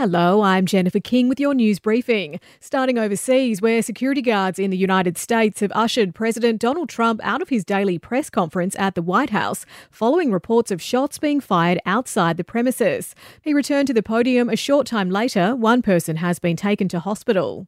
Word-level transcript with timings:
Hello, 0.00 0.40
I'm 0.40 0.64
Jennifer 0.64 0.98
King 0.98 1.28
with 1.28 1.38
your 1.38 1.52
news 1.52 1.78
briefing. 1.78 2.40
Starting 2.58 2.96
overseas, 2.96 3.60
where 3.60 3.82
security 3.82 4.22
guards 4.22 4.58
in 4.58 4.70
the 4.70 4.76
United 4.78 5.18
States 5.18 5.60
have 5.60 5.70
ushered 5.74 6.14
President 6.14 6.58
Donald 6.58 6.88
Trump 6.88 7.20
out 7.22 7.42
of 7.42 7.50
his 7.50 7.66
daily 7.66 7.98
press 7.98 8.30
conference 8.30 8.74
at 8.78 8.94
the 8.94 9.02
White 9.02 9.28
House 9.28 9.66
following 9.90 10.32
reports 10.32 10.70
of 10.70 10.80
shots 10.80 11.18
being 11.18 11.38
fired 11.38 11.80
outside 11.84 12.38
the 12.38 12.44
premises. 12.44 13.14
He 13.42 13.52
returned 13.52 13.88
to 13.88 13.92
the 13.92 14.02
podium 14.02 14.48
a 14.48 14.56
short 14.56 14.86
time 14.86 15.10
later. 15.10 15.54
One 15.54 15.82
person 15.82 16.16
has 16.16 16.38
been 16.38 16.56
taken 16.56 16.88
to 16.88 17.00
hospital. 17.00 17.66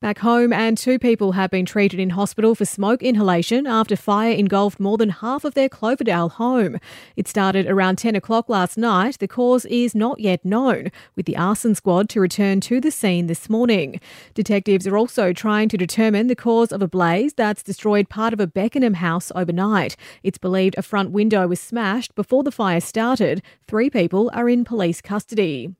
Back 0.00 0.18
home, 0.18 0.52
and 0.52 0.76
two 0.76 0.98
people 0.98 1.32
have 1.32 1.50
been 1.50 1.66
treated 1.66 2.00
in 2.00 2.10
hospital 2.10 2.54
for 2.54 2.64
smoke 2.64 3.02
inhalation 3.02 3.66
after 3.66 3.96
fire 3.96 4.32
engulfed 4.32 4.80
more 4.80 4.96
than 4.96 5.10
half 5.10 5.44
of 5.44 5.54
their 5.54 5.68
Cloverdale 5.68 6.28
home. 6.28 6.78
It 7.16 7.28
started 7.28 7.66
around 7.66 7.96
10 7.96 8.16
o'clock 8.16 8.48
last 8.48 8.76
night. 8.76 9.18
The 9.18 9.28
cause 9.28 9.64
is 9.66 9.94
not 9.94 10.20
yet 10.20 10.44
known, 10.44 10.90
with 11.16 11.26
the 11.26 11.36
arson 11.36 11.74
squad 11.74 12.08
to 12.10 12.20
return 12.20 12.60
to 12.62 12.80
the 12.80 12.90
scene 12.90 13.26
this 13.26 13.48
morning. 13.48 14.00
Detectives 14.34 14.86
are 14.86 14.96
also 14.96 15.32
trying 15.32 15.68
to 15.68 15.76
determine 15.76 16.26
the 16.26 16.36
cause 16.36 16.72
of 16.72 16.82
a 16.82 16.88
blaze 16.88 17.34
that's 17.34 17.62
destroyed 17.62 18.08
part 18.08 18.32
of 18.32 18.40
a 18.40 18.46
Beckenham 18.46 18.94
house 18.94 19.30
overnight. 19.34 19.96
It's 20.22 20.38
believed 20.38 20.74
a 20.78 20.82
front 20.82 21.10
window 21.10 21.46
was 21.46 21.60
smashed 21.60 22.14
before 22.14 22.42
the 22.42 22.52
fire 22.52 22.80
started. 22.80 23.42
Three 23.66 23.90
people 23.90 24.30
are 24.32 24.48
in 24.48 24.64
police 24.64 25.00
custody. 25.00 25.74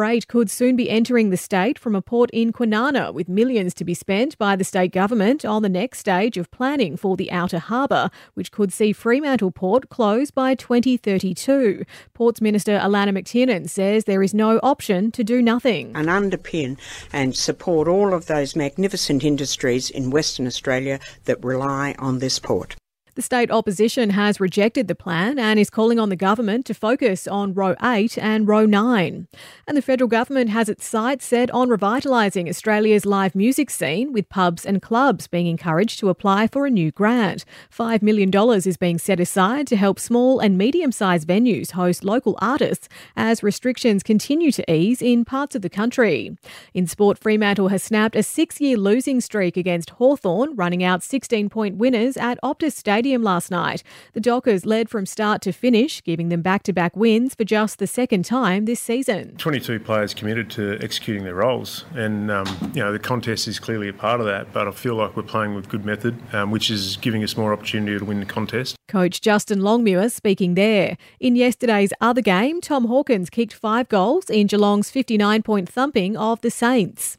Freight 0.00 0.28
could 0.28 0.50
soon 0.50 0.76
be 0.76 0.88
entering 0.88 1.28
the 1.28 1.36
state 1.36 1.78
from 1.78 1.94
a 1.94 2.00
port 2.00 2.30
in 2.30 2.54
Kwinana, 2.54 3.12
with 3.12 3.28
millions 3.28 3.74
to 3.74 3.84
be 3.84 3.92
spent 3.92 4.38
by 4.38 4.56
the 4.56 4.64
state 4.64 4.92
government 4.92 5.44
on 5.44 5.60
the 5.60 5.68
next 5.68 5.98
stage 5.98 6.38
of 6.38 6.50
planning 6.50 6.96
for 6.96 7.18
the 7.18 7.30
outer 7.30 7.58
harbour, 7.58 8.08
which 8.32 8.50
could 8.50 8.72
see 8.72 8.94
Fremantle 8.94 9.50
Port 9.50 9.90
close 9.90 10.30
by 10.30 10.54
2032. 10.54 11.84
Ports 12.14 12.40
Minister 12.40 12.78
Alannah 12.82 13.12
MacTiernan 13.12 13.68
says 13.68 14.04
there 14.04 14.22
is 14.22 14.32
no 14.32 14.58
option 14.62 15.10
to 15.10 15.22
do 15.22 15.42
nothing. 15.42 15.92
And 15.94 16.08
underpin 16.08 16.78
and 17.12 17.36
support 17.36 17.86
all 17.86 18.14
of 18.14 18.24
those 18.24 18.56
magnificent 18.56 19.22
industries 19.22 19.90
in 19.90 20.08
Western 20.08 20.46
Australia 20.46 20.98
that 21.26 21.44
rely 21.44 21.94
on 21.98 22.20
this 22.20 22.38
port. 22.38 22.74
The 23.16 23.22
state 23.22 23.50
opposition 23.50 24.10
has 24.10 24.40
rejected 24.40 24.86
the 24.86 24.94
plan 24.94 25.38
and 25.38 25.58
is 25.58 25.68
calling 25.68 25.98
on 25.98 26.10
the 26.10 26.16
government 26.16 26.64
to 26.66 26.74
focus 26.74 27.26
on 27.26 27.54
Roe 27.54 27.74
8 27.82 28.16
and 28.16 28.46
Roe 28.46 28.66
9. 28.66 29.26
And 29.66 29.76
the 29.76 29.82
federal 29.82 30.06
government 30.06 30.50
has 30.50 30.68
its 30.68 30.86
sights 30.86 31.26
set 31.26 31.50
on 31.50 31.68
revitalising 31.68 32.48
Australia's 32.48 33.04
live 33.04 33.34
music 33.34 33.68
scene, 33.68 34.12
with 34.12 34.28
pubs 34.28 34.64
and 34.64 34.80
clubs 34.80 35.26
being 35.26 35.48
encouraged 35.48 35.98
to 35.98 36.08
apply 36.08 36.46
for 36.46 36.66
a 36.66 36.70
new 36.70 36.92
grant. 36.92 37.44
$5 37.76 38.00
million 38.00 38.30
is 38.56 38.76
being 38.76 38.98
set 38.98 39.18
aside 39.18 39.66
to 39.66 39.76
help 39.76 39.98
small 39.98 40.38
and 40.38 40.56
medium 40.56 40.92
sized 40.92 41.26
venues 41.26 41.72
host 41.72 42.04
local 42.04 42.38
artists 42.40 42.88
as 43.16 43.42
restrictions 43.42 44.02
continue 44.02 44.52
to 44.52 44.72
ease 44.72 45.02
in 45.02 45.24
parts 45.24 45.56
of 45.56 45.62
the 45.62 45.68
country. 45.68 46.36
In 46.74 46.86
sport, 46.86 47.18
Fremantle 47.18 47.68
has 47.68 47.82
snapped 47.82 48.14
a 48.14 48.22
six 48.22 48.60
year 48.60 48.76
losing 48.76 49.20
streak 49.20 49.56
against 49.56 49.90
Hawthorn, 49.90 50.54
running 50.54 50.84
out 50.84 51.02
16 51.02 51.48
point 51.48 51.76
winners 51.76 52.16
at 52.16 52.38
Optus 52.42 52.72
Stadium. 52.72 53.09
Stadium 53.10 53.24
last 53.24 53.50
night. 53.50 53.82
The 54.12 54.20
Dockers 54.20 54.64
led 54.64 54.88
from 54.88 55.04
start 55.04 55.42
to 55.42 55.50
finish, 55.50 56.00
giving 56.04 56.28
them 56.28 56.42
back 56.42 56.62
to 56.62 56.72
back 56.72 56.94
wins 56.94 57.34
for 57.34 57.42
just 57.42 57.80
the 57.80 57.88
second 57.88 58.24
time 58.24 58.66
this 58.66 58.78
season. 58.78 59.36
22 59.36 59.80
players 59.80 60.14
committed 60.14 60.48
to 60.50 60.78
executing 60.80 61.24
their 61.24 61.34
roles, 61.34 61.84
and 61.96 62.30
um, 62.30 62.46
you 62.72 62.80
know 62.80 62.92
the 62.92 63.00
contest 63.00 63.48
is 63.48 63.58
clearly 63.58 63.88
a 63.88 63.92
part 63.92 64.20
of 64.20 64.26
that. 64.26 64.52
But 64.52 64.68
I 64.68 64.70
feel 64.70 64.94
like 64.94 65.16
we're 65.16 65.24
playing 65.24 65.56
with 65.56 65.68
good 65.68 65.84
method, 65.84 66.14
um, 66.32 66.52
which 66.52 66.70
is 66.70 66.98
giving 66.98 67.24
us 67.24 67.36
more 67.36 67.52
opportunity 67.52 67.98
to 67.98 68.04
win 68.04 68.20
the 68.20 68.26
contest. 68.26 68.76
Coach 68.86 69.20
Justin 69.20 69.60
Longmuir 69.60 70.08
speaking 70.08 70.54
there. 70.54 70.96
In 71.18 71.34
yesterday's 71.34 71.92
other 72.00 72.22
game, 72.22 72.60
Tom 72.60 72.84
Hawkins 72.84 73.28
kicked 73.28 73.54
five 73.54 73.88
goals 73.88 74.30
in 74.30 74.46
Geelong's 74.46 74.88
59 74.88 75.42
point 75.42 75.68
thumping 75.68 76.16
of 76.16 76.40
the 76.42 76.50
Saints. 76.52 77.18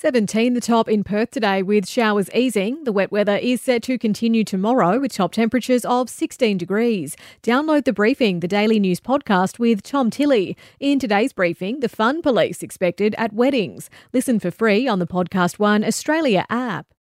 17 0.00 0.54
the 0.54 0.60
top 0.60 0.88
in 0.88 1.02
Perth 1.02 1.32
today 1.32 1.60
with 1.60 1.88
showers 1.88 2.30
easing. 2.32 2.84
The 2.84 2.92
wet 2.92 3.10
weather 3.10 3.34
is 3.34 3.60
set 3.60 3.82
to 3.82 3.98
continue 3.98 4.44
tomorrow 4.44 5.00
with 5.00 5.12
top 5.12 5.32
temperatures 5.32 5.84
of 5.84 6.08
16 6.08 6.56
degrees. 6.56 7.16
Download 7.42 7.84
the 7.84 7.92
briefing, 7.92 8.38
the 8.38 8.46
daily 8.46 8.78
news 8.78 9.00
podcast 9.00 9.58
with 9.58 9.82
Tom 9.82 10.08
Tilley. 10.08 10.56
In 10.78 11.00
today's 11.00 11.32
briefing, 11.32 11.80
the 11.80 11.88
fun 11.88 12.22
police 12.22 12.62
expected 12.62 13.16
at 13.18 13.32
weddings. 13.32 13.90
Listen 14.12 14.38
for 14.38 14.52
free 14.52 14.86
on 14.86 15.00
the 15.00 15.06
Podcast 15.08 15.58
One 15.58 15.82
Australia 15.82 16.46
app. 16.48 16.94